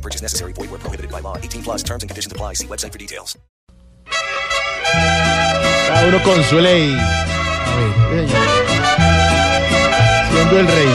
No 0.00 0.02
purchase 0.02 0.22
necessary. 0.22 0.52
Void 0.54 0.70
where 0.70 0.80
prohibited 0.80 1.12
by 1.12 1.20
law. 1.20 1.36
18 1.36 1.62
plus 1.62 1.82
terms 1.82 2.02
and 2.02 2.08
conditions 2.08 2.32
apply. 2.32 2.54
See 2.54 2.66
website 2.66 2.92
for 2.92 2.98
details. 2.98 3.36
Cada 5.88 6.08
uno 6.08 6.22
consuele 6.22 6.78
y. 6.78 6.96
A 6.96 7.76
ver, 8.10 8.28
señor. 8.28 8.48
Siendo 10.32 10.58
el 10.58 10.66
rey. 10.66 10.92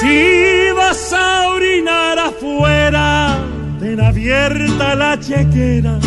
Si 0.00 0.70
vas 0.76 1.12
a 1.12 1.48
orinar 1.50 2.18
afuera, 2.18 3.38
ten 3.78 4.00
abierta 4.00 4.94
la 4.96 5.20
chequera, 5.20 5.98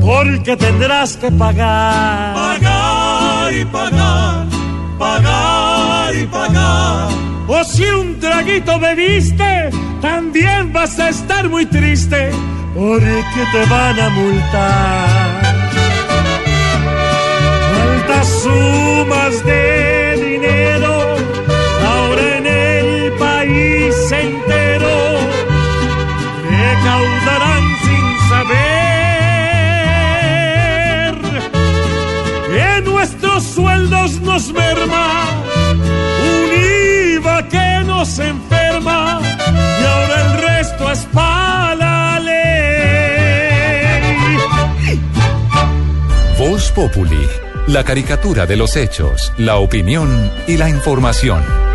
porque 0.00 0.56
tendrás 0.56 1.16
que 1.18 1.30
pagar. 1.30 2.34
Pagar 2.34 3.54
y 3.54 3.64
pagar 3.66 4.01
O 7.54 7.62
si 7.64 7.84
un 7.84 8.18
traguito 8.18 8.78
bebiste, 8.78 9.68
también 10.00 10.72
vas 10.72 10.98
a 10.98 11.10
estar 11.10 11.50
muy 11.50 11.66
triste, 11.66 12.30
porque 12.74 13.42
te 13.52 13.66
van 13.66 14.00
a 14.00 14.08
multar. 14.08 15.42
Altas 17.82 18.28
sumas 18.42 19.44
de 19.44 20.16
dinero 20.30 20.94
ahora 21.92 22.38
en 22.38 22.46
el 22.46 23.12
país 23.18 24.12
entero 24.12 24.96
recaudarán 26.56 27.64
sin 27.84 28.04
saber 28.30 28.72
que 32.50 32.80
nuestros 32.90 33.42
sueldos 33.44 34.10
nos 34.22 34.50
merma 34.54 35.28
Voz 46.44 46.72
Populi, 46.72 47.24
la 47.68 47.84
caricatura 47.84 48.46
de 48.46 48.56
los 48.56 48.74
hechos, 48.74 49.32
la 49.38 49.58
opinión 49.58 50.28
y 50.48 50.56
la 50.56 50.68
información. 50.68 51.71